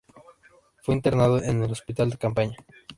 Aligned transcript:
Fue 0.81 0.95
internado 0.95 1.43
en 1.43 1.61
un 1.61 1.69
hospital 1.69 2.09
de 2.09 2.17
campaña. 2.17 2.57